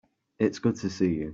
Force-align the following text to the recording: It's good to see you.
It's 0.39 0.57
good 0.59 0.75
to 0.77 0.89
see 0.89 1.13
you. 1.13 1.29